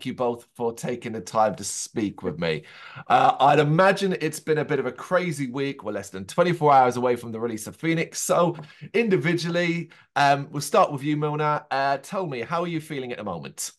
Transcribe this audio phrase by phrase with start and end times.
[0.00, 2.62] thank you both for taking the time to speak with me.
[3.08, 5.84] Uh, I'd imagine it's been a bit of a crazy week.
[5.84, 8.18] We're less than 24 hours away from the release of Phoenix.
[8.18, 8.56] So,
[8.94, 11.66] individually, um, we'll start with you, Mona.
[11.70, 13.72] Uh, tell me, how are you feeling at the moment?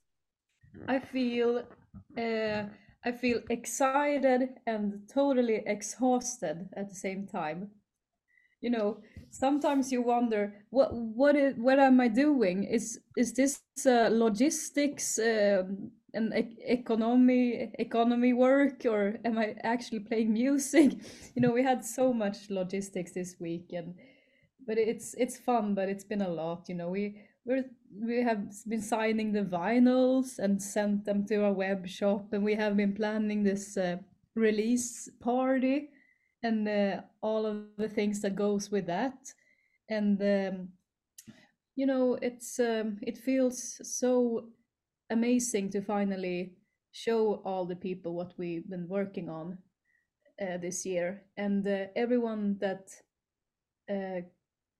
[0.87, 1.63] I feel.
[2.15, 2.65] Uh,
[3.03, 7.71] I feel excited and totally exhausted at the same time
[8.61, 8.97] you know
[9.31, 15.19] sometimes you wonder what what is what am i doing is is this uh, logistics
[15.19, 20.93] um, and e economy economy work or am i actually playing music?
[21.35, 23.95] You know we had so much logistics this week and
[24.67, 26.89] but it's it's fun but it's been a lot you know.
[26.89, 27.63] We we
[28.07, 32.55] we have been signing the vinyls and sent them to our web shop and we
[32.55, 33.97] have been planning this uh,
[34.35, 35.89] release party
[36.43, 39.33] and uh, all of the things that goes with that.
[39.89, 40.69] And um,
[41.75, 44.45] you know it's um, it feels so
[45.11, 46.53] amazing to finally
[46.91, 49.57] show all the people what we've been working on
[50.41, 51.23] uh, this year.
[51.37, 52.89] And uh, everyone that
[53.89, 54.21] uh,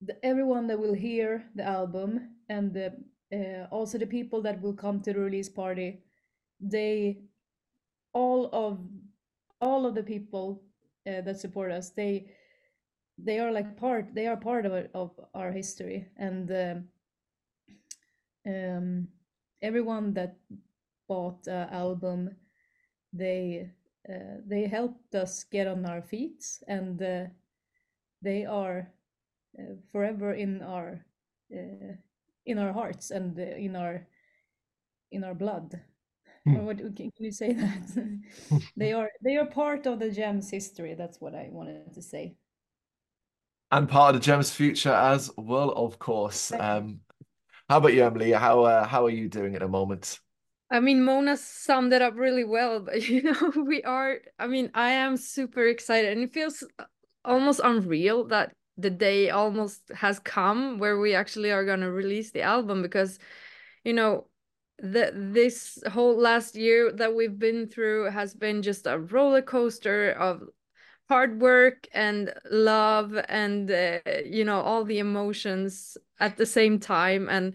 [0.02, 2.94] the, everyone that will hear the album and the,
[3.34, 6.04] uh, also the people that will come to the release party
[6.60, 7.18] they
[8.14, 8.80] all of
[9.60, 10.64] all of the people
[11.08, 12.28] uh, that support us they
[13.18, 16.08] they are like part they are part of, of our history.
[16.18, 16.88] And um,
[18.48, 19.08] um,
[19.62, 20.36] everyone that
[21.08, 22.36] bought uh, album
[23.14, 23.70] they
[24.10, 27.26] uh, they helped us get on our feet and uh,
[28.22, 28.90] they are
[29.60, 31.06] uh, forever in our
[31.54, 31.94] uh,
[32.46, 34.08] in our hearts and uh, in our
[35.12, 35.80] in our blood
[36.46, 36.58] Hmm.
[36.58, 38.20] Or what can you say that?
[38.78, 40.96] they are they are part of the Gems history.
[40.96, 42.36] That's what I wanted to say.
[43.72, 46.52] And part of the Gems future as well, of course.
[46.52, 47.02] Um,
[47.72, 48.38] how about you, Emlee?
[48.38, 50.20] How uh, how are you doing at the moment?
[50.70, 54.72] I mean, Mona summed it up really well, but you know, we are, I mean,
[54.74, 56.66] I am super excited and it feels
[57.24, 62.32] almost unreal that the day almost has come where we actually are going to release
[62.32, 63.20] the album because,
[63.86, 64.28] you know,
[64.80, 70.12] the this whole last year that we've been through has been just a roller coaster
[70.12, 70.44] of
[71.12, 77.28] hard work and love and uh, you know all the emotions at the same time
[77.28, 77.54] and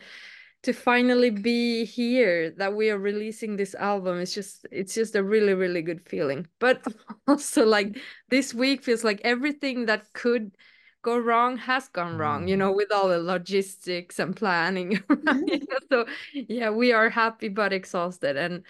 [0.63, 5.23] to finally be here that we are releasing this album it's just it's just a
[5.23, 6.47] really really good feeling.
[6.59, 6.85] But
[7.27, 10.53] also like this week feels like everything that could
[11.01, 12.77] go wrong has gone wrong you know mm.
[12.77, 15.01] with all the logistics and planning
[15.89, 18.65] so yeah we are happy but exhausted and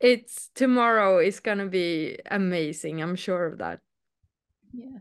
[0.00, 3.78] it's tomorrow is going to be amazing i'm sure of that
[4.76, 4.98] yeah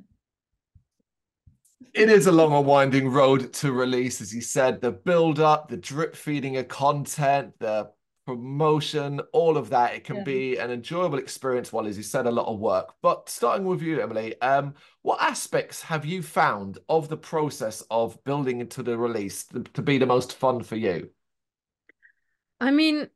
[1.94, 5.70] it is a long and winding road to release as you said the build up
[5.70, 7.90] the drip feeding of content the
[8.26, 9.94] promotion, all of that.
[9.94, 10.24] It can yeah.
[10.24, 12.94] be an enjoyable experience while, as you said, a lot of work.
[13.02, 18.22] But starting with you, Emlee, um, what aspects have you found of the process of
[18.24, 21.10] building into the release to, be the most fun for you?
[22.60, 23.10] I mean,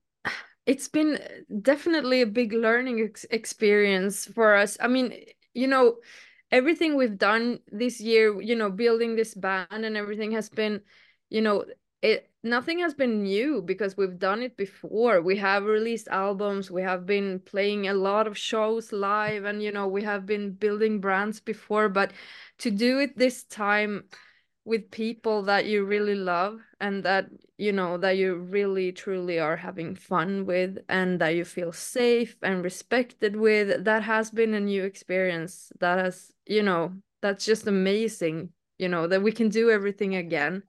[0.66, 1.20] it's been
[1.62, 4.78] definitely a big learning ex experience for us.
[4.80, 5.14] I mean,
[5.54, 5.96] you know,
[6.52, 10.82] everything we've done this year, you know, building this band and everything has been,
[11.30, 11.66] you know,
[12.02, 15.22] it nothing has been new because we've done it before.
[15.22, 19.72] We have released albums we have been playing a lot of shows live and you
[19.72, 22.12] know we have been building brands before but
[22.60, 24.06] to do it this time
[24.70, 27.26] with people that you really love and that
[27.58, 32.38] you know that you really truly are having fun with and that you feel safe
[32.44, 37.68] and respected with that has been a new experience that has you know that's just
[37.68, 40.64] amazing you know that we can do everything again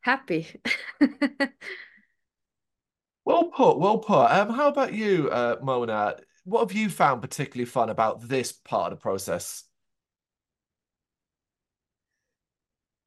[0.00, 0.48] happy.
[3.24, 4.30] well put, well put.
[4.30, 6.16] Um, how about you, uh, Mona?
[6.44, 9.64] What have you found particularly fun about this part of the process?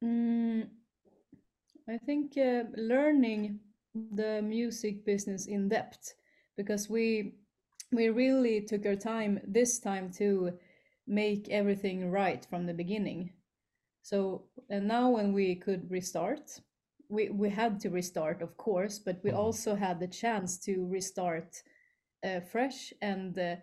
[0.04, 0.68] Mm,
[1.88, 3.60] I think uh, learning
[3.94, 6.14] the music business in depth
[6.56, 7.34] because we
[7.92, 10.52] we really took our time this time to
[11.06, 13.32] make everything right from the beginning.
[14.02, 16.60] So and now when we could restart,
[17.08, 19.38] we we had to restart, of course, but we mm.
[19.38, 21.62] also had the chance to restart
[22.22, 23.56] uh, fresh and uh,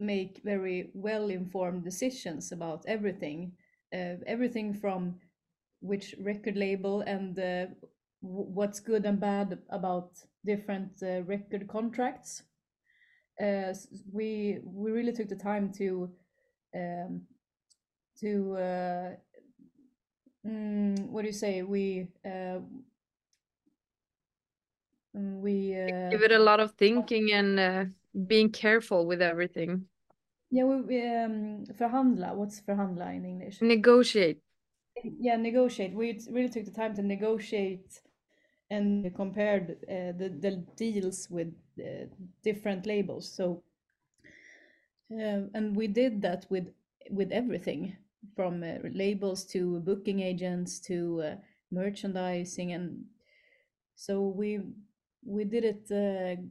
[0.00, 3.52] make very well informed decisions about everything,
[3.92, 5.20] uh, everything from
[5.84, 7.66] which record label and uh,
[8.22, 10.10] what's good and bad about
[10.44, 12.42] different uh, record contracts.
[13.40, 13.74] Uh,
[14.12, 16.08] we we really took the time to
[16.74, 17.22] um,
[18.20, 18.56] to
[20.46, 21.62] mm, what do you say?
[21.62, 22.60] We uh,
[25.12, 27.84] we uh, give it a lot of thinking and uh,
[28.26, 29.86] being careful with everything.
[30.50, 32.34] Yeah, we, we um, förhandla.
[32.34, 33.60] What's förhandla in English?
[33.60, 34.40] Negotiate.
[35.02, 35.92] Yeah, negotiate.
[35.94, 38.00] We really took the time to negotiate
[38.70, 42.06] and compared uh, the the deals with uh,
[42.44, 43.30] different labels.
[43.32, 43.62] So,
[45.12, 46.68] uh, and we did that with
[47.10, 47.96] with everything
[48.34, 48.62] from
[48.94, 51.36] labels to booking agents to
[51.70, 53.04] merchandising, and
[53.96, 54.60] so we
[55.24, 55.86] we did it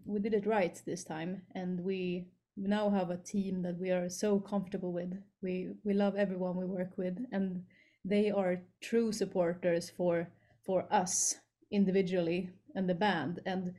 [0.06, 4.10] we did it right this time, and we now have a team that we are
[4.10, 5.14] so comfortable with.
[5.42, 7.64] We we love everyone we work with, and
[8.06, 10.30] they are true supporters for
[10.66, 11.36] for us
[11.72, 13.40] individually and the band.
[13.46, 13.74] And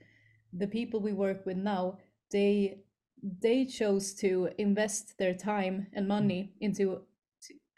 [0.52, 1.98] the people we work with now
[2.30, 2.78] they
[3.22, 7.02] they chose to invest their time and money into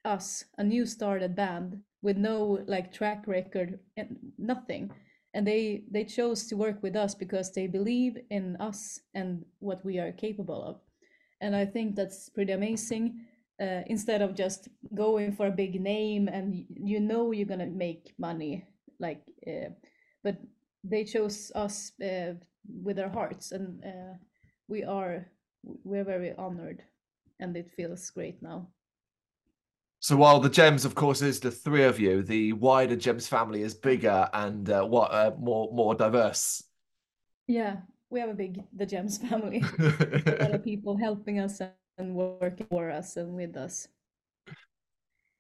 [0.05, 4.91] us a new started band with no like track record and nothing.
[5.35, 9.85] And they they chose to work with us because they believe in us and what
[9.85, 10.81] we are capable of.
[11.41, 13.27] And i think that's pretty amazing
[13.61, 18.15] uh, instead of just going for a big name and you know you're gonna make
[18.19, 18.67] money
[19.01, 19.71] like uh,
[20.23, 20.37] but
[20.85, 22.33] they chose us uh,
[22.83, 24.15] with their hearts and uh,
[24.69, 25.27] we are
[25.85, 26.83] we're very honored
[27.41, 28.69] and it feels great now.
[30.01, 33.63] So while the gems of course is the three of you the wider gems family
[33.63, 36.63] is bigger and uh, what uh, more more diverse.
[37.47, 37.77] Yeah
[38.11, 39.63] we have a big the gems family.
[39.79, 41.61] A lot of people helping us
[41.99, 43.89] and working for us and with us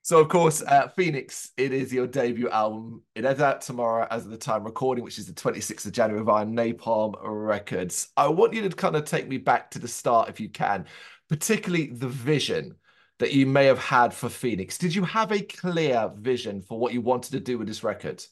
[0.06, 3.03] so, of course, uh, Phoenix, it is your debut album.
[3.17, 6.23] It is out tomorrow as of the time recording, which is the 26th of January
[6.23, 8.06] via Napalm Records.
[8.17, 10.87] I want you to kind of take me back to the start, if you can,
[11.29, 12.76] particularly the vision
[13.19, 14.79] that you may have had for Phoenix.
[14.79, 18.25] Did you have a clear vision for what you wanted to do with this record?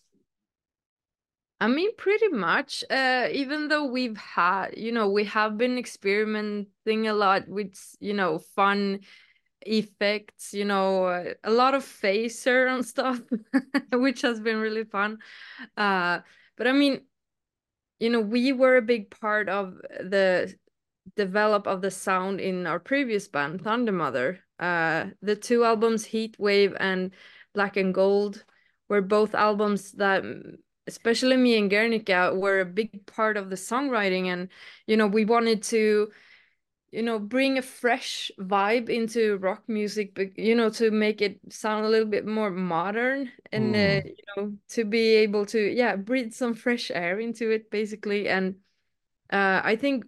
[1.60, 2.84] I mean, pretty much.
[2.90, 8.12] Uh, even though we've had, you know, we have been experimenting a lot with, you
[8.12, 9.00] know, fun
[9.62, 13.20] effects, you know, a lot of phaser and stuff,
[13.92, 15.18] which has been really fun.
[15.76, 16.20] Uh,
[16.56, 17.02] but I mean,
[17.98, 20.54] you know, we were a big part of the
[21.16, 24.38] develop of the sound in our previous band, Thundermother.
[24.58, 27.12] Uh, the two albums, Heat Wave and
[27.54, 28.44] Black and Gold,
[28.88, 30.24] were both albums that
[30.86, 34.26] especially me and Guernica were a big part of the songwriting.
[34.26, 34.48] And
[34.86, 36.10] you know we wanted to
[36.90, 41.40] you know bring a fresh vibe into rock music but you know to make it
[41.48, 43.98] sound a little bit more modern and mm.
[43.98, 48.28] uh, you know to be able to yeah breathe some fresh air into it basically.
[48.28, 48.56] And
[49.32, 50.04] uh, i think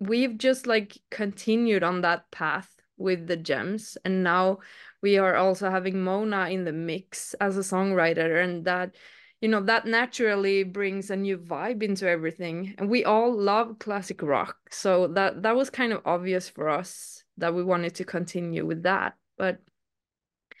[0.00, 3.96] we've just like continued on that path with the gems.
[4.04, 4.58] And now
[5.02, 8.42] we are also having mona in the mix as a songwriter.
[8.42, 8.94] And that
[9.40, 12.74] you know that naturally brings a new vibe into everything.
[12.78, 14.56] And we all love classic rock.
[14.70, 18.82] So that that was kind of obvious for us that we wanted to continue with
[18.82, 19.14] that.
[19.36, 19.60] But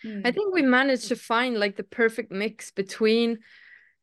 [0.04, 0.22] mm.
[0.24, 3.38] i think we managed to find like the perfect mix between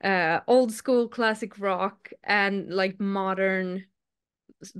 [0.03, 3.85] uh old school classic rock and like modern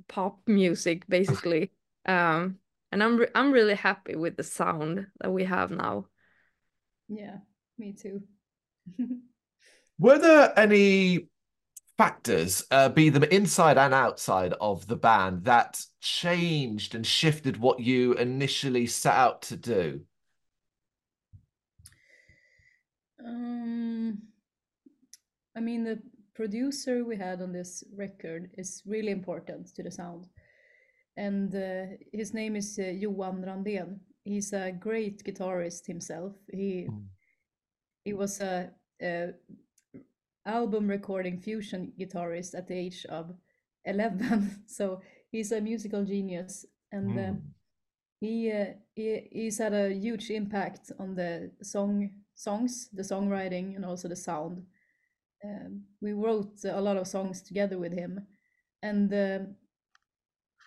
[0.08, 1.72] pop music basically.
[2.06, 2.60] Um
[2.92, 6.08] and i'm re i'm really happy with the sound that we have now.
[7.08, 7.38] Yeah
[7.78, 8.22] me too
[9.98, 11.28] Were there any
[11.98, 17.80] factors, uh, be them inside and outside of the band, that changed and shifted what
[17.80, 20.02] you initially set out to do?
[23.26, 24.22] Um,
[25.56, 26.02] I mean, the
[26.36, 30.28] producer we had on this record is really important to the sound.
[31.18, 34.00] And uh, his name is uh, Johan Randén.
[34.26, 36.34] He's a great guitarist himself.
[36.52, 37.06] He mm.
[38.04, 38.72] he was a,
[39.02, 39.34] a
[40.46, 43.34] album recording fusion guitarist at the age of
[43.86, 47.30] 11 so he's a musical genius and mm.
[47.30, 47.36] uh,
[48.22, 53.86] he, uh, he he's had a huge impact on the song songs the songwriting and
[53.86, 54.64] also the sound.
[55.44, 58.26] Um, we wrote a lot of songs together with him
[58.82, 59.40] and uh,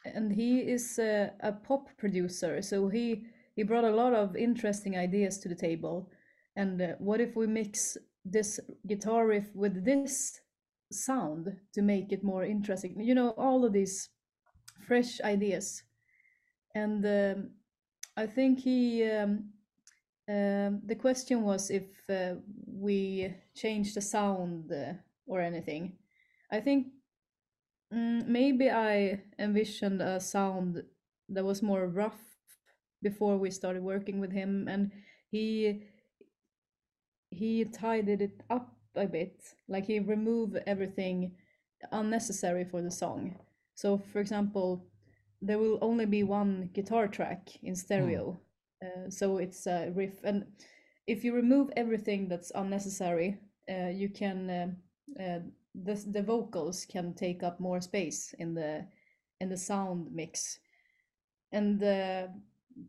[0.05, 2.63] and he is a, a pop producer.
[2.63, 3.25] So he
[3.57, 6.11] he brought a lot of interesting ideas to the table.
[6.57, 7.97] And uh, what if we mix
[8.33, 10.41] this guitar riff with this
[10.91, 13.01] sound to make it more interesting.
[13.01, 14.11] You know all of these
[14.87, 15.83] fresh ideas.
[16.75, 17.51] And um,
[18.17, 19.51] i think he um,
[20.29, 22.35] um, the question was if uh,
[22.67, 24.93] we change the sound uh,
[25.27, 25.97] or anything.
[26.53, 26.89] I think
[27.93, 30.83] mm, maybe i envisioned a sound
[31.31, 32.21] that was more rough
[33.03, 34.69] before we started working with him.
[34.69, 34.93] And
[35.31, 35.83] he
[37.31, 41.33] he tidied it up a bit like he removed everything
[41.93, 43.37] unnecessary for the song.
[43.75, 44.85] So, for example,
[45.41, 48.41] there will only be one guitar track in stereo,
[48.83, 49.07] mm.
[49.07, 50.25] uh, so it's a riff.
[50.25, 50.47] And
[51.07, 53.39] if you remove everything that's unnecessary,
[53.71, 55.39] uh, you can uh, uh,
[55.75, 58.85] the the vocals can take up more space in the
[59.41, 60.59] in the sound mix,
[61.53, 62.27] and uh,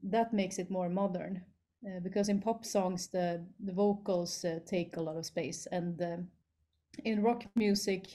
[0.04, 1.44] that makes it more modern.
[1.86, 6.02] Uh, because in pop songs the the vocals take a lot of space, and
[7.04, 8.08] in rock music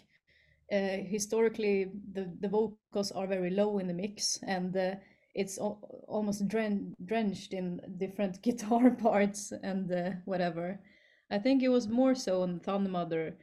[0.72, 4.94] uh, historically the, the vocals are very low in the mix and uh,
[5.34, 10.80] it's al- almost dren- drenched in different guitar parts and uh, whatever.
[11.30, 13.34] I think it was more so on Thundermother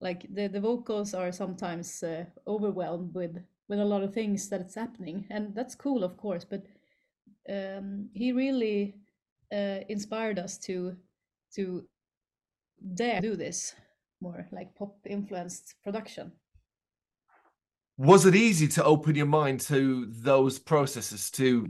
[0.00, 4.76] Like the, the vocals are sometimes uh, overwhelmed with with a lot of things that's
[4.76, 6.44] happening, and that's cool, of course.
[6.44, 6.64] But
[7.48, 8.94] um, he really
[9.52, 10.96] uh, inspired us to
[11.54, 11.86] to
[12.94, 13.74] dare do this
[14.20, 16.32] more like pop influenced production.
[17.98, 21.68] Was it easy to open your mind to those processes to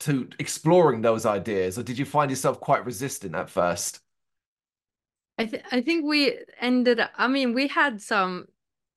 [0.00, 4.00] to exploring those ideas or did you find yourself quite resistant at first?
[5.38, 8.46] I th- i think we ended up, i mean we had some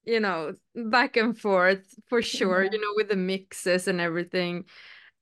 [0.03, 4.65] you know back and forth for sure you know with the mixes and everything.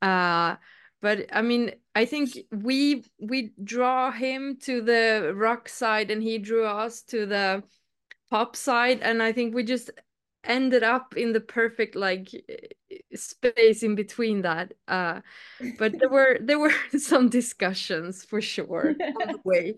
[0.01, 0.55] Uh
[1.01, 6.37] but i mean i think we we draw him to the rock side and he
[6.37, 7.63] drew us to the
[8.29, 8.99] pop side.
[9.01, 9.91] And i think we just
[10.43, 12.29] ended up in the perfect like
[13.15, 14.73] space in between that.
[14.87, 15.21] Uh
[15.79, 19.75] but there were there were some discussions for sure on the way.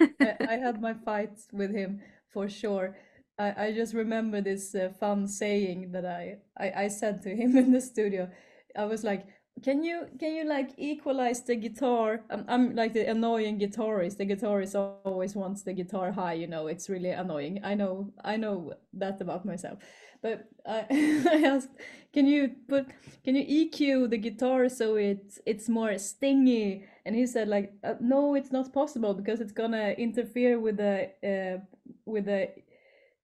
[0.20, 2.00] I, had my fights with him
[2.32, 2.96] for sure.
[3.38, 7.56] I i just remember this uh, fun saying that I, I i said to him
[7.62, 8.30] in the studio.
[8.76, 9.26] I was like
[9.62, 12.22] can you can you like equalize the guitar?
[12.30, 14.16] I'm, I'm like the annoying guitarist.
[14.16, 14.74] The guitarist
[15.04, 16.66] always wants the guitar high you know?
[16.66, 17.60] It's really annoying.
[17.64, 19.78] I know i know that about myself.
[20.22, 20.86] But I,
[21.30, 21.70] I asked
[22.12, 22.86] can you put
[23.24, 26.84] can you eq the guitar so it's it's more stingy?
[27.04, 31.10] And he said like uh, no it's not possible because it's gonna interfere with the
[31.24, 31.64] uh,
[32.06, 32.50] with the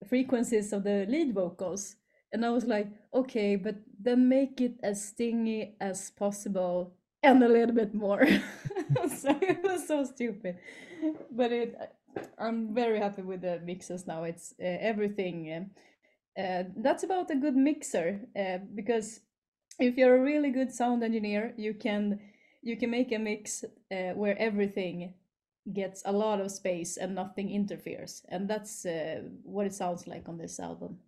[0.09, 1.97] frequencies of the lead vocals.
[2.33, 7.49] And I was like, okay, but then make it as stingy as possible and a
[7.49, 8.27] little bit more.
[9.17, 10.59] so it was so stupid.
[11.31, 11.77] But it,
[12.39, 14.25] I'm very happy with the mixes now.
[14.25, 15.71] It's uh, everything.
[16.39, 19.21] Uh, that's about a good mixer uh, because
[19.79, 22.21] if you're a really good sound engineer, you can
[22.63, 25.15] you can make a mix uh, where everything
[25.73, 30.29] gets a lot of space and nothing interferes, and that's uh, what it sounds like
[30.29, 30.99] on this album.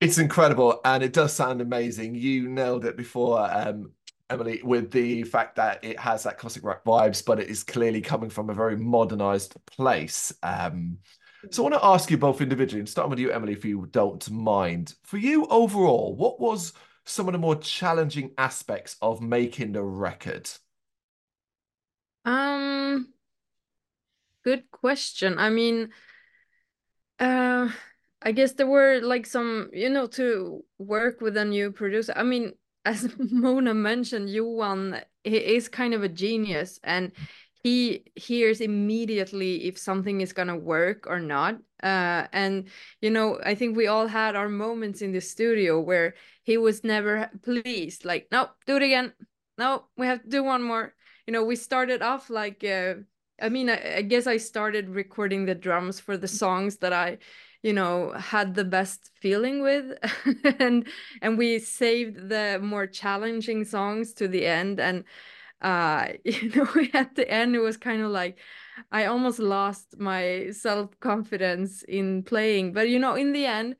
[0.00, 2.14] It's incredible, and it does sound amazing.
[2.14, 3.92] You nailed it before, um,
[4.30, 8.00] Emlee, with the fact that it has that classic rock vibes, but it is clearly
[8.00, 10.32] coming from a very modernized place.
[10.42, 10.98] Um,
[11.50, 13.88] so I want to ask you both individually, and starting with you, Emlee, if you
[13.90, 14.94] don't mind.
[15.04, 16.72] For you overall, what was
[17.04, 20.48] some of the more challenging aspects of making the record?
[22.24, 23.12] Um,
[24.44, 25.38] good question.
[25.38, 25.90] I mean,
[27.18, 27.68] uh
[28.22, 32.12] I guess there were like some, you know, to work with a new producer.
[32.16, 32.52] I mean,
[32.84, 37.12] as Mona mentioned, Johan, he is kind of a genius and
[37.62, 41.56] he hears immediately if something is gonna work or not.
[41.82, 42.68] Uh, and
[43.02, 46.84] you know, I think we all had our moments in the studio where he was
[46.84, 48.04] never pleased.
[48.04, 49.12] Like, no, do it again.
[49.58, 50.94] No, we have to do one more.
[51.26, 52.94] You know, we started off like, uh,
[53.40, 57.18] I mean, I, I guess I started recording the drums for the songs that I
[57.62, 59.92] you know had the best feeling with.
[60.60, 60.88] And
[61.22, 64.80] and we saved the more challenging songs to the end.
[64.80, 65.04] And
[65.62, 68.38] uh you know at the end it was kind of like
[68.92, 72.72] i almost lost my self-confidence in playing.
[72.72, 73.76] But you know in the end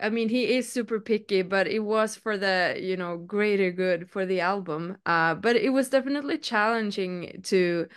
[0.00, 4.10] i mean he is super picky but it was for the you know greater good
[4.10, 4.96] for the album.
[5.06, 7.88] Uh but it was definitely challenging to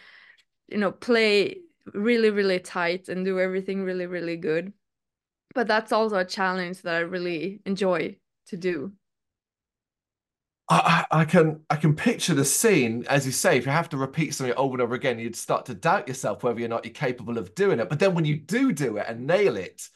[0.68, 1.60] you know play
[1.94, 4.74] really really tight and do everything really really good
[5.54, 8.94] but that's also a challenge that I really enjoy to do.
[10.72, 13.58] I, I can I can picture the scene as you say.
[13.58, 16.44] If you have to repeat something over and over again, you'd start to doubt yourself
[16.44, 17.90] whether or not you're capable of doing it.
[17.90, 19.90] But then when you do do it and nail it,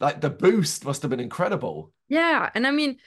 [0.00, 1.92] like the boost must have been incredible.
[2.08, 2.98] Yeah, and I mean,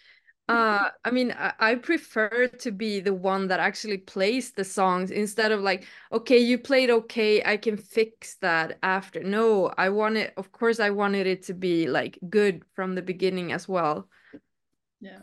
[0.52, 5.10] uh, I mean, I, I prefer to be the one that actually plays the songs
[5.10, 9.24] instead of like, okay, you played okay, I can fix that after.
[9.24, 13.02] No, I want it, of course, I wanted it to be like good from the
[13.02, 14.10] beginning as well.
[15.00, 15.20] Yeah.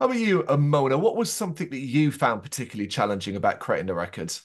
[0.00, 0.96] How about you, Mona?
[0.98, 4.42] What was something that you found particularly challenging about creating the records?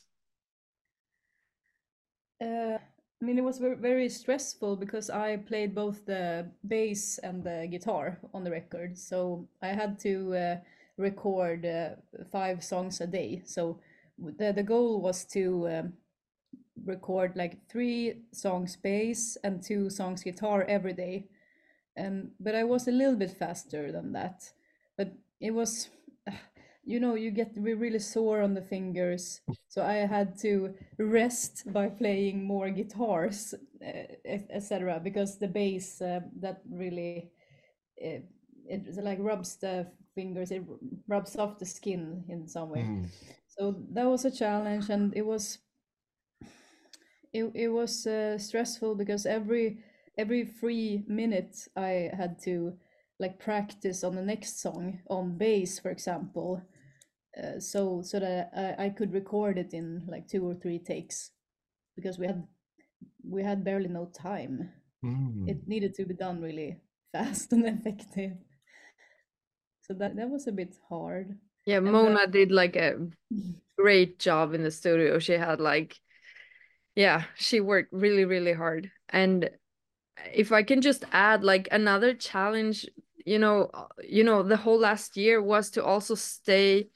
[2.42, 2.78] Uh,
[3.22, 8.18] I mean, it was very, stressful because I played both the bass and the guitar
[8.34, 8.98] on the record.
[8.98, 10.56] So I had to uh,
[10.98, 11.90] record uh,
[12.32, 13.42] five songs a day.
[13.46, 13.82] So
[14.18, 15.94] the, the goal was to um,
[16.86, 21.28] record like three songs bass and two songs guitar every day.
[21.98, 24.50] Um, but I was a little bit faster than that.
[24.98, 25.90] But it was
[26.90, 31.88] you know you get really sore on the fingers so i had to rest by
[31.88, 33.54] playing more guitars
[33.86, 37.32] uh, etc because the bass uh, that really
[37.96, 38.26] it,
[38.68, 40.64] it like rubs the fingers it
[41.08, 43.08] rubs off the skin in some way mm.
[43.48, 45.60] so that was a challenge and it was
[47.32, 49.78] it, it was uh, stressful because every
[50.18, 52.74] every free minute i had to
[53.20, 56.60] like practice on the next song on bass for example
[57.38, 61.32] uh, so so that I, I could record it in like two or three takes
[61.96, 62.44] because we had
[63.28, 64.72] we had barely no time.
[65.04, 65.48] Mm.
[65.48, 66.82] it needed to be done really
[67.14, 68.34] fast and effective.
[69.82, 71.38] So that that was a bit hard.
[71.66, 72.32] Yeah and mona then...
[72.32, 72.98] did like a
[73.78, 75.20] great job in the studio.
[75.20, 75.96] She had like
[76.96, 78.92] yeah she worked really really hard.
[79.10, 79.50] And
[80.34, 82.86] if i can just add like another challenge
[83.26, 83.70] you know
[84.04, 86.88] you know the whole last year was to also stay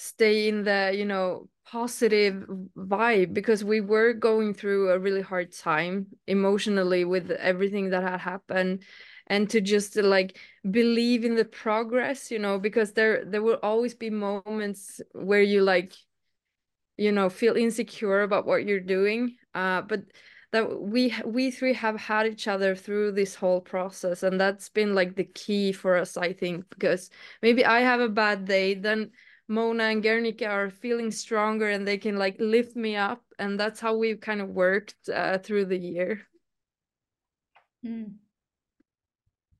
[0.00, 2.44] stay in the you know positive
[2.76, 8.18] vibe because we were going through a really hard time emotionally with everything that had
[8.18, 8.82] happened
[9.28, 13.94] and to just like believe in the progress you know because there there will always
[13.94, 15.94] be moments where you like
[16.96, 19.36] you know feel insecure about what you're doing.
[19.54, 20.00] Uh but
[20.52, 24.94] that we we three have had each other through this whole process and that's been
[24.94, 27.08] like the key for us i think because
[27.40, 29.10] maybe i have a bad day then
[29.50, 33.20] Mona and Guernica are feeling stronger and they can like lift me up.
[33.36, 36.22] And that's how we've kind of worked uh, through the year.
[37.84, 38.12] Mm.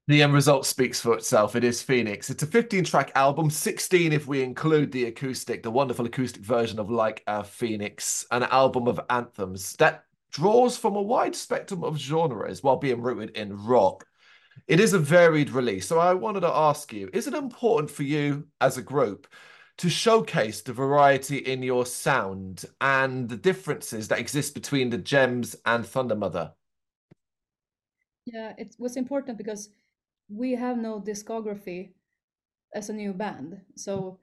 [0.07, 1.57] The end result speaks for itself.
[1.57, 2.31] It is Phoenix.
[2.31, 6.79] It's a 15 track album, 16 if we include the acoustic, the wonderful acoustic version
[6.79, 11.99] of Like a Phoenix, an album of anthems that draws from a wide spectrum of
[11.99, 14.05] genres while being rooted in rock.
[14.69, 15.89] It is a varied release.
[15.89, 19.27] So I wanted to ask you is it important for you as a group
[19.81, 25.57] to showcase the variety in your sound and the differences that exist between the gems
[25.65, 26.53] and Thundermother?
[28.27, 29.71] Yeah, it was important because
[30.29, 31.93] we have no discography
[32.75, 33.59] as a new band.
[33.75, 34.19] So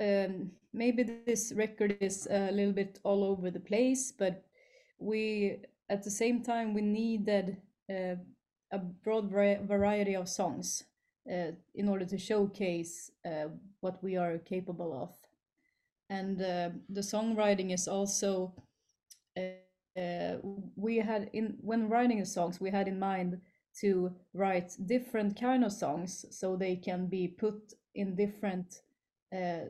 [0.00, 4.44] um, maybe this record is a little bit all over the place, but
[5.00, 5.56] we
[5.90, 7.56] at the same time we needed
[7.90, 8.14] uh,
[8.70, 10.84] a broad variety of songs
[11.30, 13.48] uh, in order to showcase uh,
[13.80, 15.10] what we are capable of.
[16.10, 18.52] And uh, the songwriting is also
[20.76, 23.40] we had in when writing the songs we had in mind
[23.80, 28.82] to write different kind of songs so they can be put in different
[29.34, 29.66] uh,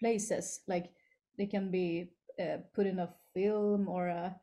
[0.00, 0.90] places like
[1.36, 4.34] they can be uh, put in a film or a,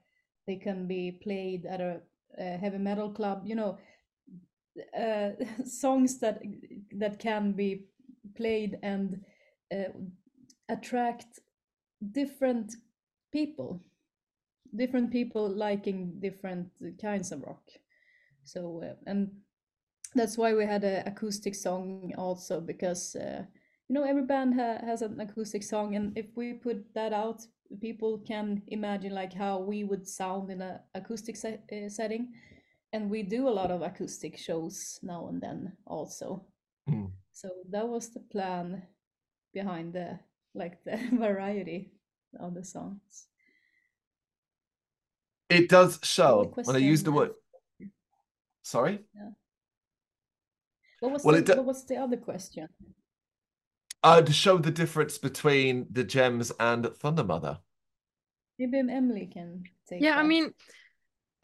[0.48, 2.00] they can be played at a,
[2.40, 3.78] a heavy metal club you know
[4.98, 5.32] uh,
[5.66, 6.42] songs that
[6.98, 7.86] that can be
[8.36, 9.22] played and
[9.74, 9.92] uh,
[10.70, 11.40] attract
[12.12, 12.76] different
[13.32, 13.82] people.
[14.76, 16.70] Different people liking different
[17.02, 17.64] kinds of rock.
[18.44, 19.32] So uh, and
[20.16, 23.44] that's why we had an acoustic song also because uh,
[23.88, 27.42] you know every band ha has an acoustic song and if we put that out
[27.82, 32.34] people can imagine like how we would sound in an acoustic se uh, setting
[32.94, 36.46] and we do a lot of acoustic shows now and then also.
[36.90, 37.12] Mm.
[37.32, 38.84] so that was the plan
[39.54, 40.20] behind the
[40.54, 41.92] like the variety
[42.40, 43.28] of the songs.
[45.50, 46.54] It does show.
[46.56, 47.32] when i use the word
[48.64, 49.00] sorry?
[49.16, 49.30] Yeah.
[51.00, 52.68] what was well, the, what was the other question?
[54.04, 57.60] Uh to show the difference between the gems and thundermother
[58.60, 60.20] maybe emlee can take yeah that.
[60.20, 60.54] i mean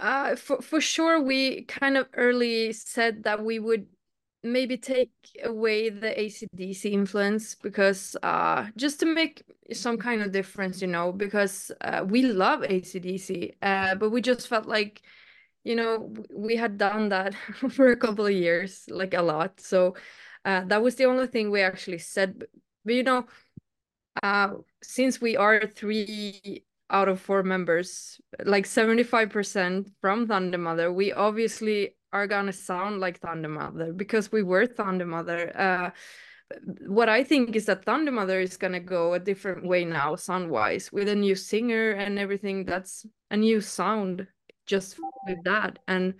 [0.01, 3.87] uh, for for sure, we kind of early said that we would
[4.43, 5.11] maybe take
[5.43, 11.11] away the ACDC influence because uh, just to make some kind of difference, you know,
[11.11, 15.03] because uh, we love ACDC, uh, but we just felt like,
[15.63, 17.35] you know, we had done that
[17.71, 19.59] for a couple of years, like a lot.
[19.61, 19.95] So
[20.45, 22.39] uh, that was the only thing we actually said.
[22.39, 22.49] But,
[22.85, 23.27] but you know,
[24.23, 24.49] uh,
[24.83, 32.27] since we are three out of four members, like 75% from Thundermother, we obviously are
[32.27, 35.57] gonna sound like Thundermother because we were Thundermother.
[35.57, 35.91] Uh,
[36.85, 40.91] what I think is that Thundermother is gonna go a different way now, sound wise,
[40.91, 42.65] with a new singer and everything.
[42.65, 44.27] That's a new sound
[44.65, 46.13] just with that and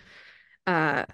[0.68, 1.06] uh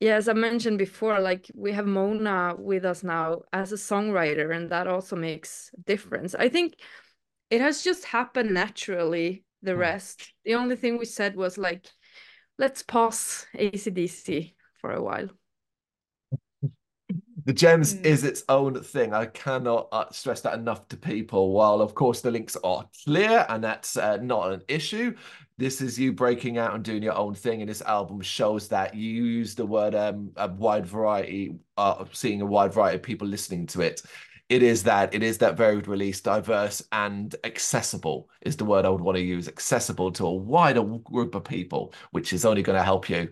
[0.00, 4.54] yeah as i mentioned before like we have mona with us now as a songwriter
[4.54, 6.74] and that also makes a difference i think
[7.50, 9.80] it has just happened naturally the hmm.
[9.80, 11.86] rest the only thing we said was like
[12.58, 15.28] let's pause acdc for a while
[17.46, 18.04] the gems mm.
[18.04, 19.14] is its own thing.
[19.14, 21.52] I cannot uh, stress that enough to people.
[21.52, 25.14] While of course the links are clear and that's uh, not an issue,
[25.56, 27.60] this is you breaking out and doing your own thing.
[27.62, 32.42] And this album shows that you use the word um, a wide variety, uh, seeing
[32.42, 34.02] a wide variety of people listening to it.
[34.48, 38.90] It is that it is that varied release, diverse and accessible is the word I
[38.90, 39.48] would want to use.
[39.48, 43.30] Accessible to a wider group of people, which is only going to help you.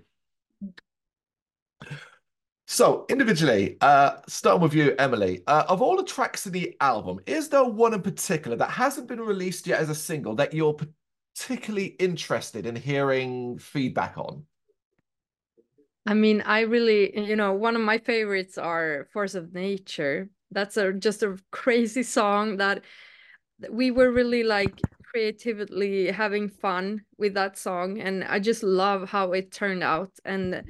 [2.66, 7.20] So, individually, uh, starting with you, Emlee, uh, of all the tracks in the album,
[7.26, 10.74] is there one in particular that hasn't been released yet as a single that you're
[11.36, 14.44] particularly interested in hearing feedback on?
[16.06, 20.28] I mean, I really, you know, one of my favorites are Force of Nature.
[20.54, 22.82] That's a just a crazy song that
[23.70, 29.32] we were really like creatively having fun with that song and I just love how
[29.32, 30.64] it turned out and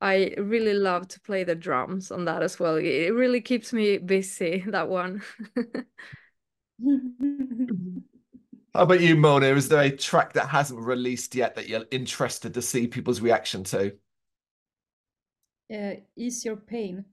[0.00, 2.76] I really love to play the drums on that as well.
[2.76, 5.22] It really keeps me busy, that one.
[8.74, 9.46] How about you, Mona?
[9.46, 13.62] Is there a track that hasn't released yet that you're interested to see people's reaction
[13.64, 13.94] to?
[15.72, 17.04] Uh, Ease Your Pain.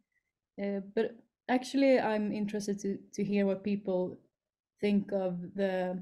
[0.62, 1.16] Uh, but
[1.50, 4.20] actually, I'm interested to, to hear what people
[4.80, 6.02] think of the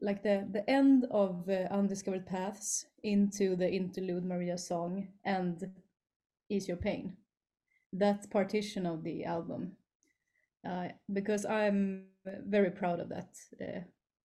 [0.00, 5.68] like the the end of uh, undiscovered paths into the interlude maria song and
[6.48, 7.16] ease your pain.
[7.92, 9.72] That partition of the album.
[10.68, 12.04] Uh, because i'm
[12.46, 13.80] very proud of that uh,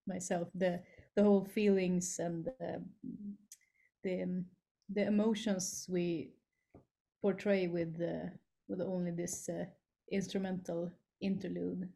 [0.08, 0.48] myself.
[0.54, 0.82] The
[1.16, 2.50] the whole feelings and
[4.04, 4.46] the um,
[4.90, 6.34] the emotions we
[7.22, 8.02] portray with
[8.68, 9.66] with only this uh,
[10.14, 11.90] instrumental interlude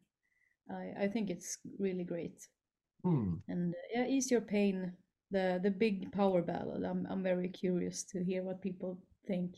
[0.70, 2.48] i i think it's really great
[3.04, 3.34] Hmm.
[3.48, 4.92] And uh, yeah, ease your pain.
[5.30, 6.84] The the big power ballad.
[6.84, 9.56] I'm I'm very curious to hear what people think.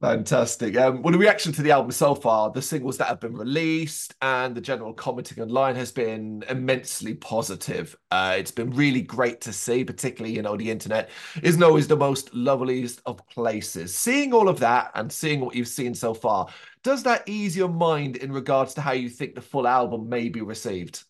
[0.00, 0.78] Fantastic.
[0.78, 4.14] Um, well, the reaction to the album so far, the singles that have been released,
[4.22, 7.94] and the general commenting online has been immensely positive.
[8.10, 11.10] Uh, it's been really great to see, particularly, you know, the internet
[11.42, 13.94] isn't always the most loveliest of places.
[13.94, 16.48] Seeing all of that and seeing what you've seen so far,
[16.82, 20.30] does that ease your mind in regards to how you think the full album may
[20.30, 21.04] be received?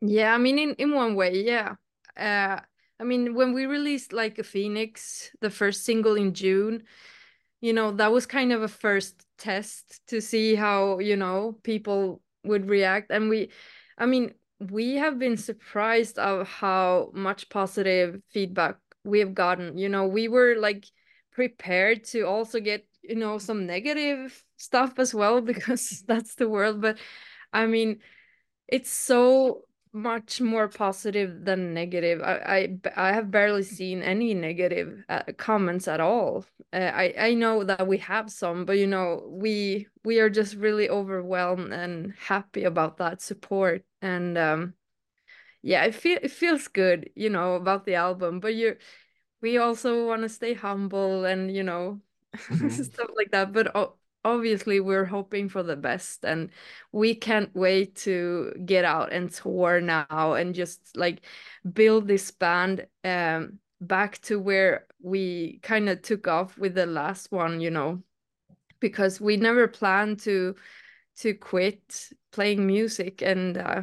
[0.00, 1.76] Yeah, I mean, in, in one way, yeah.
[2.16, 2.60] Uh,
[3.00, 6.84] I mean, when we released like a Phoenix, the first single in June,
[7.60, 12.20] you know, that was kind of a first test to see how, you know, people
[12.44, 13.10] would react.
[13.10, 13.50] And we,
[13.98, 19.78] I mean, we have been surprised of how much positive feedback we have gotten.
[19.78, 20.84] You know, we were like
[21.32, 26.80] prepared to also get, you know, some negative stuff as well, because that's the world.
[26.80, 26.98] But
[27.52, 28.00] I mean,
[28.68, 29.62] it's so
[29.94, 32.20] much more positive than negative.
[32.22, 36.44] I I, I have barely seen any negative uh, comments at all.
[36.72, 40.56] Uh, I I know that we have some, but you know we we are just
[40.56, 44.74] really overwhelmed and happy about that support and um
[45.62, 48.40] yeah, it feel it feels good, you know, about the album.
[48.40, 48.76] But you
[49.40, 52.00] we also want to stay humble and you know
[52.36, 52.68] mm-hmm.
[52.68, 53.52] stuff like that.
[53.52, 56.50] But oh, obviously we're hoping for the best and
[56.92, 61.22] we can't wait to get out and tour now and just like
[61.72, 67.30] build this band um back to where we kind of took off with the last
[67.30, 68.02] one you know?
[68.80, 70.54] Because we never planned to
[71.16, 73.82] to quit playing music and uh,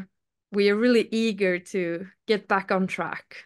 [0.52, 3.46] we are really eager to get back on track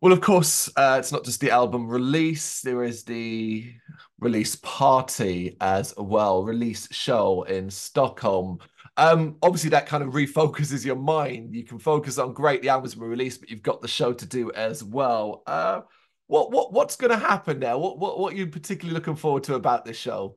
[0.00, 2.62] well, of course, uh, it's not just the album release.
[2.62, 3.72] There is the
[4.18, 8.58] release party as well, release show in Stockholm.
[8.96, 11.54] Um, obviously, that kind of refocuses your mind.
[11.54, 14.26] You can focus on great, the album's been released, but you've got the show to
[14.26, 15.42] do as well.
[15.46, 15.82] Uh,
[16.28, 17.76] what what what's going to happen now?
[17.76, 20.36] What what what are you particularly looking forward to about this show?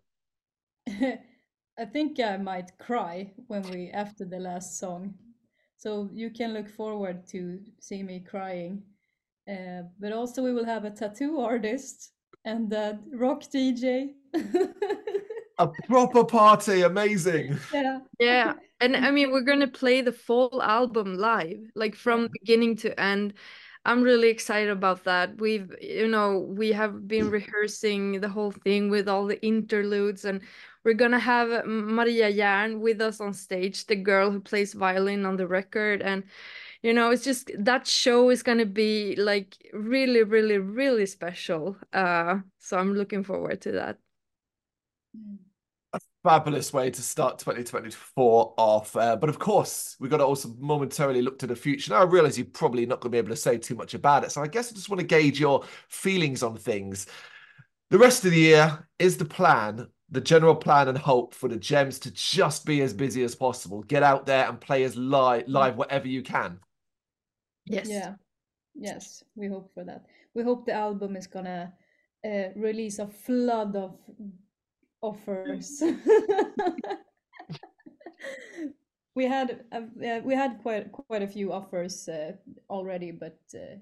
[0.88, 5.14] I think I might cry when we after the last song,
[5.78, 8.84] so you can look forward to see me crying.
[9.50, 12.12] Uh, but also we will have a tattoo artist
[12.46, 14.10] and a rock DJ.
[15.60, 17.58] a proper party, amazing.
[17.74, 18.00] Yeah.
[18.20, 18.54] Yeah.
[18.80, 23.34] And I mean we're gonna play the full album live, like from beginning to end.
[23.86, 25.38] I'm really excited about that.
[25.42, 30.42] We've, you know, we have been rehearsing the whole thing with all the interludes, and
[30.86, 35.36] we're gonna have Maria Järn with us on stage, the girl who plays violin on
[35.36, 36.24] the record, and
[36.84, 41.78] you know, it's just that show is gonna be like really, really, really special.
[41.92, 43.98] Uh, so I'm looking forward to that.
[45.18, 45.38] Mm
[46.24, 48.96] fabulous way to start 2024 off.
[48.96, 51.92] Uh, but of course, we've got to also momentarily look to the future.
[51.92, 54.24] Now, I realize you're probably not going to be able to say too much about
[54.24, 54.32] it.
[54.32, 57.08] So I guess I just want to gauge your feelings on things.
[57.90, 61.58] The rest of the year is the plan, the general plan and hope for the
[61.58, 63.84] Gems to just be as busy as possible.
[63.84, 66.60] Get out there and play as live, live whatever you can.
[67.66, 67.90] Yes.
[67.90, 68.16] Yeah.
[68.76, 70.06] Yes, we hope for that.
[70.34, 71.74] We hope the album is gonna
[72.26, 73.98] uh, release a flood of
[75.02, 75.84] offers.
[79.16, 79.82] we had uh,
[80.24, 82.34] we had quite quite a few offers uh,
[82.70, 83.78] already, but uh,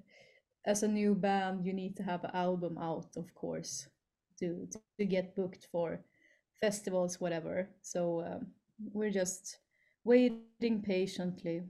[0.65, 3.87] as a new band, you need to have an album out, of course,
[4.39, 4.67] to
[4.99, 6.03] to get booked for
[6.59, 7.69] festivals, whatever.
[7.81, 8.47] So um,
[8.93, 9.59] we're just
[10.03, 11.63] waiting patiently.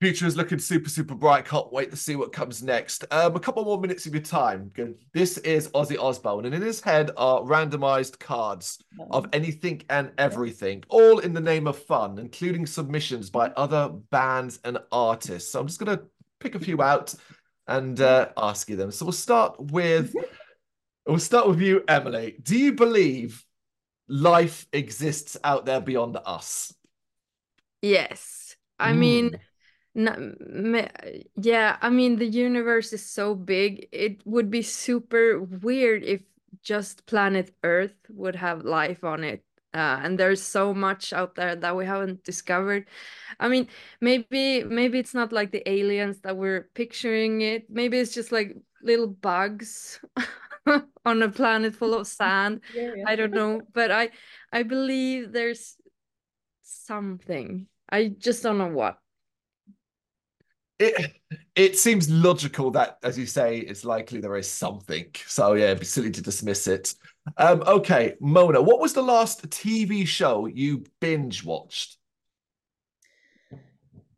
[0.00, 1.44] Future is looking super, super bright.
[1.44, 3.04] Can't wait to see what comes next.
[3.10, 4.70] Um, a couple more minutes of your time.
[4.72, 4.94] Good.
[5.12, 8.78] This is Ozzy Osbourne, and in his head are randomized cards
[9.10, 14.60] of anything and everything, all in the name of fun, including submissions by other bands
[14.62, 15.50] and artists.
[15.50, 16.02] So I'm just gonna
[16.38, 17.12] pick a few out
[17.66, 18.92] and uh, ask you them.
[18.92, 20.14] So we'll start with
[21.08, 22.40] we'll start with you, Emlee.
[22.44, 23.44] Do you believe
[24.06, 26.72] life exists out there beyond us?
[27.82, 28.54] Yes.
[28.78, 28.98] I mm.
[31.36, 33.88] Yeah, I mean, the universe is so big.
[33.90, 36.22] It would be super weird if
[36.62, 39.42] just planet Earth would have life on it.
[39.74, 42.86] Uh, and there's so much out there that we haven't discovered.
[43.38, 43.68] I mean,
[44.00, 47.68] maybe maybe it's not like the aliens that we're picturing it.
[47.68, 50.00] Maybe it's just like little bugs
[51.04, 52.60] on a planet full of sand.
[52.74, 53.04] Yeah, yeah.
[53.06, 54.10] I don't know, but I
[54.52, 55.76] I believe there's
[56.62, 57.66] something.
[57.90, 58.98] I just don't know what
[60.78, 61.16] it
[61.54, 65.06] it seems logical that, as you say, it's likely there is something.
[65.26, 66.94] So yeah, it'd be silly to dismiss it.
[67.36, 71.96] Um, okay, Mona, what was the last TV show you binge watched?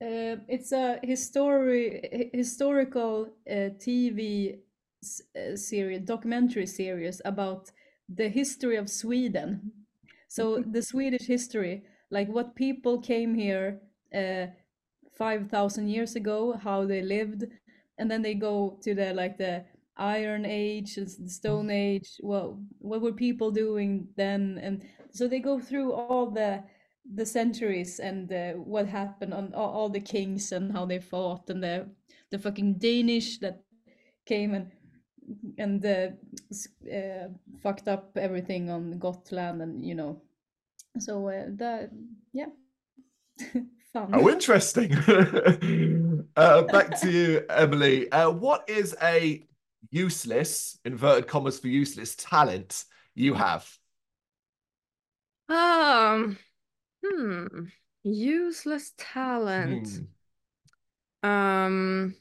[0.03, 4.59] Uh, it's a history historical uh, TV
[5.37, 7.71] uh, series, documentary series about
[8.09, 9.73] the history of Sweden.
[10.29, 13.81] So the Swedish history, like what people came here
[14.15, 14.47] uh,
[15.21, 17.45] 5000 years ago how they lived.
[17.99, 19.65] And then they go to the like the
[19.99, 22.17] iron age the stone age.
[22.23, 24.59] Well what were people doing then?
[24.63, 26.65] And so they go through all the
[27.15, 31.51] the centuries and uh, what happened on all, all, the kings and how they fought
[31.51, 31.89] and the
[32.31, 33.63] the fucking danish that
[34.27, 34.71] came and
[35.59, 36.09] and uh,
[36.93, 37.29] uh,
[37.63, 40.23] fucked up everything on Gotland and you know.
[40.99, 41.91] So uh, that
[42.33, 42.53] yeah
[43.93, 44.15] Fun.
[44.15, 44.95] Oh, interesting.
[46.37, 48.07] uh, back to you, Emlee.
[48.13, 49.45] Uh, what is a
[49.91, 52.85] useless, inverted commas for useless, talent
[53.17, 53.69] you have?
[55.49, 56.39] Um,
[57.05, 57.47] hmm,
[58.05, 60.01] useless talent.
[61.23, 61.29] Hmm.
[61.29, 62.15] Um,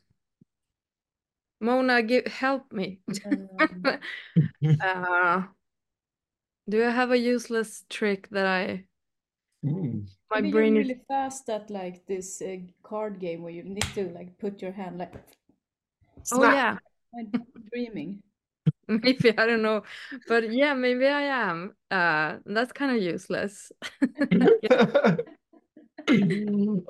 [1.59, 2.99] Mona, give help me.
[4.81, 5.43] uh,
[6.67, 8.85] do I have a useless trick that I?
[9.63, 11.07] Mm my I mean, brain you're really is...
[11.07, 14.97] fast at like this uh, card game where you need to like put your hand
[14.99, 15.13] like.
[16.31, 16.77] Oh yeah.
[17.17, 17.31] I'm
[17.71, 18.21] dreaming.
[18.87, 19.83] Maybe I don't know,
[20.27, 21.75] but yeah, maybe I am.
[21.89, 23.71] Uh, that's kind of useless.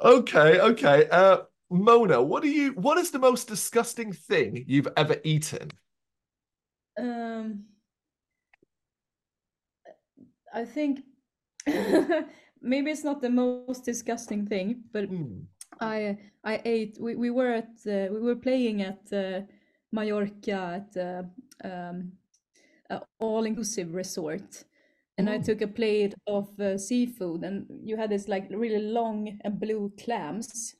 [0.03, 1.07] okay, okay.
[1.09, 1.37] Uh,
[1.69, 2.71] Mona, what do you?
[2.73, 5.71] What is the most disgusting thing you've ever eaten?
[6.97, 7.65] Um,
[10.53, 11.01] I think
[12.61, 15.43] maybe it's not the most disgusting thing, but mm.
[15.79, 16.97] I I ate.
[16.99, 19.41] We, we were at uh, we were playing at uh,
[19.91, 21.23] Mallorca at uh,
[21.63, 22.11] um,
[23.19, 24.65] all inclusive resort,
[25.17, 25.31] and mm.
[25.31, 29.59] I took a plate of uh, seafood, and you had this like really long and
[29.59, 30.75] blue clams.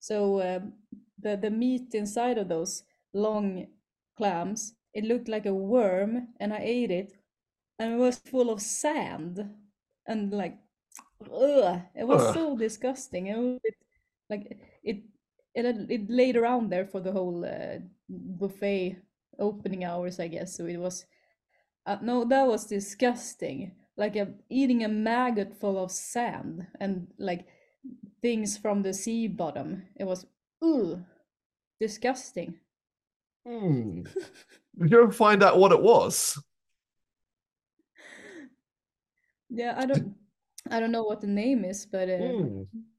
[0.00, 0.72] So um,
[1.18, 3.66] the the meat inside of those long
[4.16, 7.12] clams, it looked like a worm, and I ate it,
[7.78, 9.48] and it was full of sand
[10.08, 10.56] and like
[11.22, 12.34] ugh, it was ugh.
[12.34, 13.26] so disgusting.
[13.26, 13.60] It was
[14.30, 15.02] like it
[15.54, 17.78] it it laid around there for the whole uh,
[18.08, 18.98] buffet
[19.38, 20.56] opening hours, I guess.
[20.56, 21.06] So it was
[21.86, 23.72] uh, no, that was disgusting.
[23.96, 27.46] Like a, eating a maggot full of sand and like
[28.22, 29.84] things from the sea bottom.
[29.96, 30.26] It was
[30.62, 31.02] ugh.
[31.80, 32.54] disgusting.
[33.46, 34.02] Hmm.
[34.78, 36.40] Did you ever find out what it was?
[39.50, 40.14] Yeah, I don't
[40.70, 42.34] I don't know what the name is, but uh,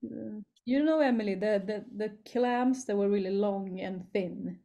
[0.06, 4.60] uh, you know, Emlee, the, the the clams that were really long and thin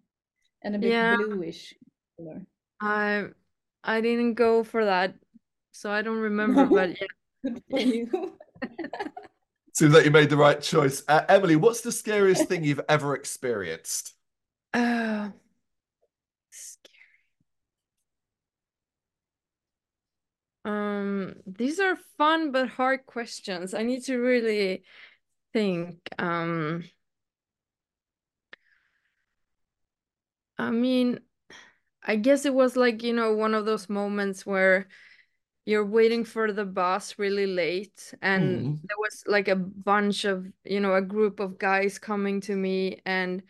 [0.62, 1.16] and a bit Yeah.
[1.16, 1.74] bluish
[2.16, 2.42] color.
[2.80, 3.28] I
[3.84, 5.14] I didn't go for that,
[5.72, 6.70] so I don't remember, No.
[6.74, 7.06] but yeah.
[7.42, 8.32] Good for you.
[9.74, 11.02] Seems like you made the right choice.
[11.08, 14.14] Uh, Emlee, what's the scariest thing you've ever experienced?
[14.76, 15.32] Oh,
[20.64, 23.74] Um, these are fun but hard questions.
[23.74, 24.84] I need to really
[25.52, 26.08] think.
[26.18, 26.84] Um,
[30.58, 31.20] I mean,
[32.02, 34.88] I guess it was like, you know, one of those moments where
[35.66, 38.80] you're waiting for the bus really late and Mm.
[38.88, 43.00] there was like a bunch of, you know, a group of guys coming to me
[43.06, 43.42] and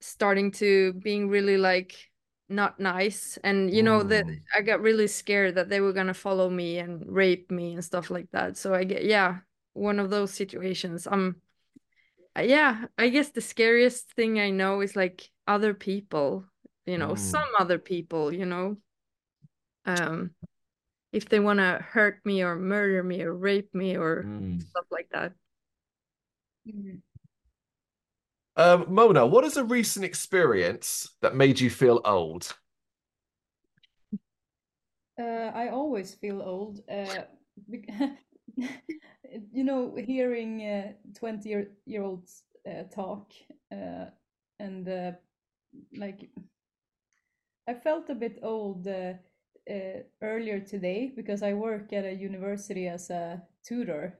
[0.00, 2.09] starting to being really like
[2.50, 4.40] not nice and you know that Mm.
[4.54, 8.10] I got really scared that they were gonna follow me and rape me and stuff
[8.10, 8.56] like that.
[8.56, 9.38] So I get yeah,
[9.74, 11.06] one of those situations.
[11.06, 11.36] Um
[12.38, 16.44] yeah, I guess the scariest thing I know is like other people,
[16.86, 17.18] you know, Mm.
[17.18, 18.78] some other people, you know.
[19.84, 20.34] Um
[21.12, 24.60] if they want to hurt me or murder me or rape me or Mm.
[24.60, 25.32] stuff like that.
[28.56, 32.54] Um, Mona, what is a recent experience that made you feel old?
[35.18, 36.80] Uh, I always feel old.
[36.90, 37.22] Uh,
[39.52, 43.32] you know, hearing uh, 20 year, year olds uh, talk
[43.72, 44.06] uh,
[44.58, 45.12] and uh,
[45.96, 46.30] like
[47.68, 48.86] I felt a bit old
[50.22, 54.18] earlier today because I work at a university as a tutor.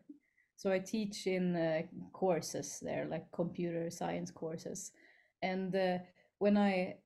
[0.61, 4.93] So I teach in uh, courses there, like computer science courses.
[5.41, 6.01] And uh,
[6.37, 6.97] when I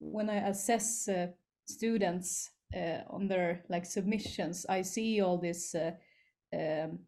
[0.00, 1.28] when I assess uh,
[1.64, 5.92] students uh, on their like submissions, I see all this uh,
[6.52, 6.98] um,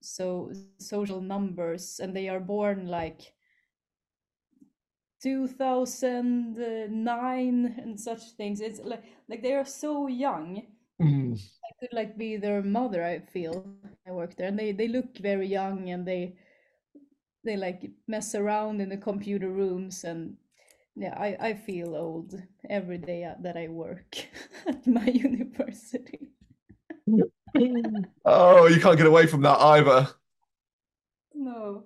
[0.00, 3.32] so social numbers, and they are born like
[5.22, 8.60] 2009 and such things.
[8.60, 10.66] It's like like they are so young.
[11.00, 11.40] Mm.
[11.64, 13.04] I could like be their mother.
[13.04, 13.64] I feel
[14.06, 16.34] I work there, and they they look very young, and they
[17.44, 20.36] they like mess around in the computer rooms and
[20.96, 22.34] yeah i i feel old
[22.68, 24.16] every day uh, that i work
[24.66, 26.28] at my university
[28.24, 30.08] Oh, you can't get away from that either.
[31.34, 31.84] no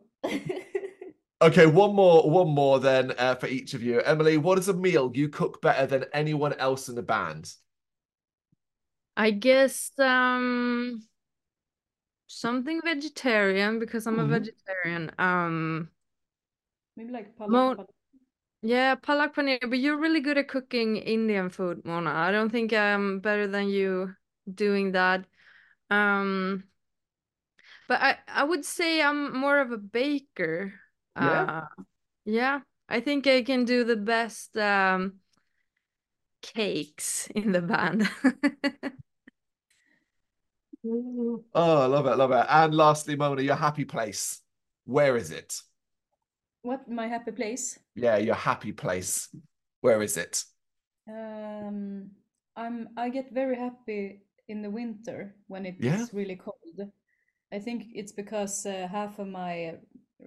[1.40, 4.00] Okay, one more, one more then uh, for each of you.
[4.00, 7.52] Emlee, what is a meal you cook better than anyone else in the band?
[9.16, 11.02] I guess um
[12.26, 14.38] something vegetarian because I'm a Mhm.
[14.40, 15.12] vegetarian.
[15.18, 15.90] Um
[16.96, 17.86] maybe like palak.
[18.62, 22.10] yeah, palak paneer, but you're really good at cooking Indian food, Mona.
[22.12, 24.14] I don't think I'm better than you
[24.52, 25.26] doing that.
[25.90, 26.64] Um
[27.88, 30.74] but I I would say I'm more of a baker.
[31.18, 31.50] Yeah?
[31.50, 31.66] Uh
[32.26, 35.21] yeah, I think I can do the best um
[36.42, 38.08] cakes in the band.
[40.84, 42.46] Oh, I love it, love it.
[42.48, 44.40] And lastly, Mona, your happy place.
[44.84, 45.60] Where is it?
[46.62, 49.28] what my happy place Yeah, your happy place.
[49.80, 50.44] Where is it?
[51.08, 52.10] um
[52.56, 56.06] i'm i get very happy in the winter when it's Yeah?
[56.12, 56.90] really cold
[57.52, 59.74] i think it's because uh, half of my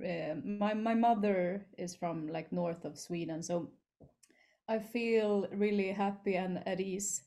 [0.03, 3.69] uh, my my mother is from like north of sweden so
[4.67, 7.23] I feel really happy and at ease,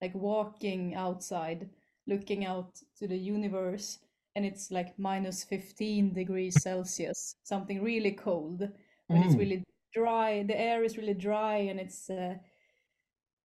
[0.00, 1.68] like walking outside,
[2.06, 3.98] looking out to the universe,
[4.34, 8.68] and it's like minus 15 degrees Celsius, something really cold,
[9.10, 9.38] but it's Mm.
[9.38, 10.42] really dry.
[10.44, 12.38] The air is really dry, and it's uh,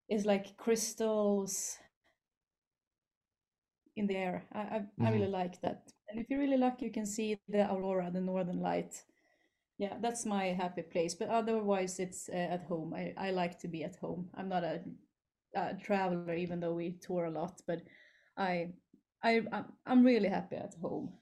[0.09, 1.77] it's like crystals
[3.95, 4.45] in the air.
[4.53, 5.91] I I, I really like that.
[6.09, 9.03] And if you're really lucky, you can see the aurora, the northern light.
[9.77, 11.13] Yeah, that's my happy place.
[11.13, 12.93] But otherwise, it's uh, at home.
[12.93, 14.29] I, I like to be at home.
[14.35, 14.81] I'm not a,
[15.55, 17.61] a traveler, even though we tour a lot.
[17.67, 17.81] But
[18.35, 18.69] I,
[19.23, 21.13] I, I'm, I'm really happy at home.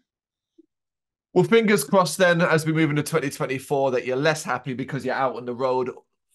[1.34, 5.16] Well, fingers crossed then as we move into 2024 that you're less happy because you're
[5.16, 5.92] out on the road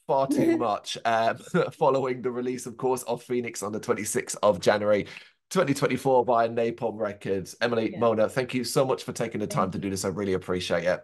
[0.07, 1.39] far too much um,
[1.73, 5.05] following the release, of course, of Phoenix on the 26th of January
[5.49, 7.57] 2024 by Napalm Records.
[7.63, 7.99] Emlee, Yeah.
[7.99, 10.05] Mona, thank you so much for taking the time to do this.
[10.05, 11.01] I really appreciate it.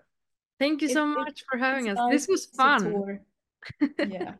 [0.58, 2.10] Thank you so it- much for having It's us.
[2.10, 3.20] This was fun.
[3.98, 4.34] Yeah.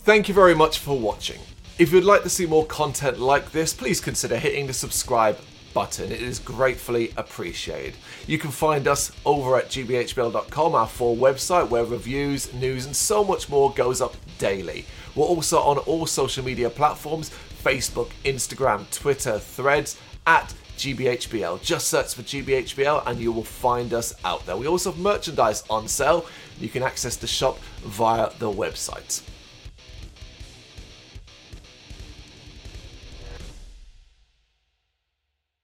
[0.00, 1.40] Thank you very much for watching.
[1.78, 5.36] If you'd like to see more content like this, please consider hitting the subscribe
[5.74, 6.12] button.
[6.12, 7.94] It is gratefully appreciated.
[8.26, 13.24] You can find us over at gbhbl.com, our full website, where reviews, news, and so
[13.24, 14.84] much more goes up daily.
[15.16, 20.52] We're also on all social media platforms Facebook, Instagram, Twitter, Threads, at
[20.82, 21.62] GBHBL.
[21.62, 24.56] Just search for GBHBL and you will find us out there.
[24.56, 26.26] We also have merchandise on sale.
[26.58, 29.22] You can access the shop via the website.